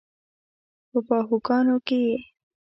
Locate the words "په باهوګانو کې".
0.89-1.97